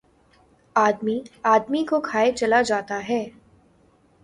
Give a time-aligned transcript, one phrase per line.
[0.75, 3.23] آدمی، آدمی کو کھائے چلا جاتا ہے